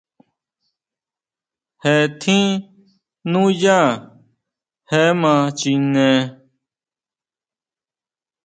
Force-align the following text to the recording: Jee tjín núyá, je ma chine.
Jee 1.81 2.05
tjín 2.21 2.47
núyá, 3.31 3.79
je 4.89 5.01
ma 5.21 5.33
chine. 5.59 6.07